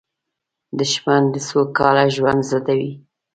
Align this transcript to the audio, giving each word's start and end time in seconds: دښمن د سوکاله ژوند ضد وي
دښمن 0.79 1.23
د 1.33 1.35
سوکاله 1.49 2.05
ژوند 2.15 2.41
ضد 2.51 2.67
وي 2.77 2.91